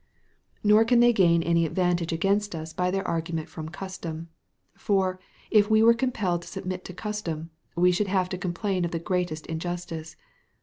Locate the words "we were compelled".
5.69-6.41